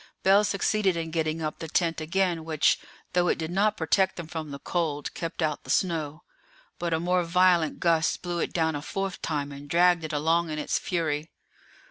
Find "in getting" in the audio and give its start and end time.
0.97-1.43